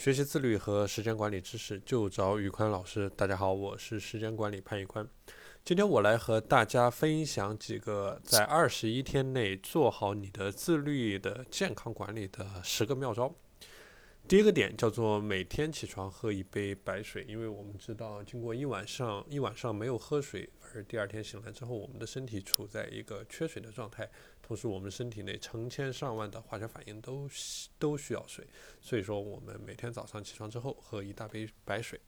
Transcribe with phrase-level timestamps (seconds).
[0.00, 3.06] 学习自律和时间管理知识，就找宇宽老师。
[3.10, 5.06] 大家好，我是时间管理潘宇宽。
[5.62, 13.30] 今天我来和大家分享几个在二十一天内做好你的自律的健康管理的十个妙招。
[14.30, 24.08] 第一个点叫做每天起床喝一杯白水，因为我们知道，经过一晚上一晚上没有喝水，而第二天醒来之后，我们的身体处在一个缺水的状态，
[24.40, 27.28] 同时我们身体内成千上万的化学反应都
[27.76, 28.46] 都需要水，
[28.80, 32.00] 所以说我们每天早上起床之后喝一大杯白水。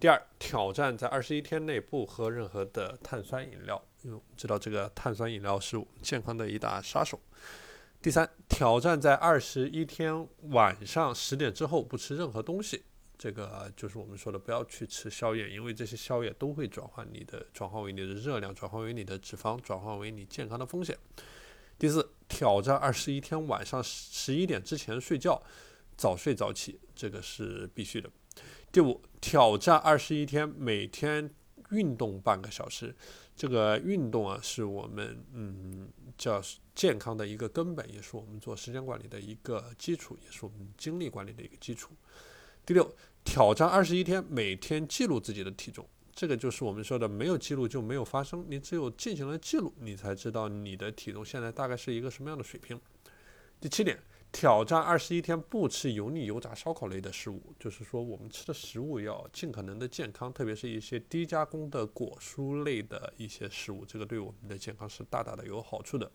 [0.00, 7.20] 第二，挑战在二十一天内不喝任何的碳酸饮料，因为我们知道这个碳酸饮料是我们健康的一大杀手。
[8.04, 12.82] 第三，挑战在二十一天晚上十点之后不吃任何东西，
[13.16, 20.94] 这个就是我们说的不要去吃宵夜，因为这些宵夜都会转换你的转化为你的热量，转换为你的脂肪，转换为你健康的风险。
[21.78, 25.42] 第四，挑战二十一天晚上十一点之前睡觉，
[25.96, 28.10] 早睡早起，这个是必须的。
[28.70, 31.30] 第五，挑战二十一天每天
[31.70, 32.94] 运动半个小时，
[33.34, 36.42] 这个运动啊是我们嗯叫。
[36.74, 41.92] 健康的一个根本，也是我们做时间管理的一个基础，也是我们精力管理的一个基础。
[42.66, 52.80] 第六，挑战二十一天，每天记录自己的体重，这个就是我们说的没有记录就没有发生，你只有进行了记录，你才知道你的体重现在大概是一个什么样的水平。
[53.60, 53.96] 第七点。
[54.34, 66.10] 挑战二十一天不吃油腻、油炸、烧烤类的食物，就是说我们吃的食物要尽可能的健康，特别是一些低加工的果蔬类的一些食物，这个对我们的健康是大大的有好处的。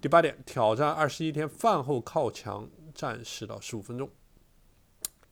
[0.00, 4.08] 第八点，挑战二十一天饭后靠墙站十到十五分钟。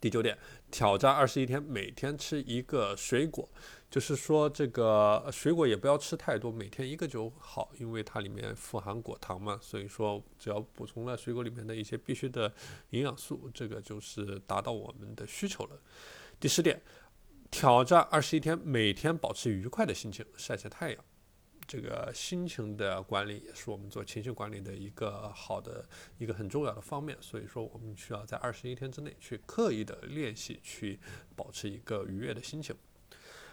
[0.02, 0.36] 第九点，
[0.68, 3.48] 挑战二十一天，每天吃一个水果，
[3.88, 12.52] 就是说这个水果也不要吃太多，每天一个就好，因为它里面富含果糖嘛，所以说只要补充了水果里面的一些必须的
[12.90, 15.80] 营养素，这个就是达到我们的需求了。
[16.40, 16.82] 第十点，
[17.52, 21.04] 挑战二十一天，每天保持愉快的心情，晒晒太阳。
[21.72, 25.82] 这个心情的管理也是我们做情绪管理的一个好的
[26.18, 31.00] 一个很重要的方面，所以说我们需要在二十一天之内去刻意的练习，去
[31.34, 32.76] 保持一个愉悦的心情。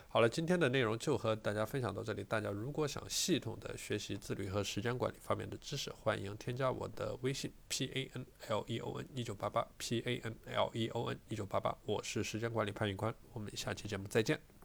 [0.10, 2.22] 好了，今天的内容就和大家分享到这里。
[2.22, 11.18] 大家如果想系统的学习自律和时间管理方面的知识，欢迎添加我的微信 p a n l e o n 一九八八 p a n l e o n
[11.30, 14.59] 一九八八，我是时间管理潘宇宽，我们下期节目再见。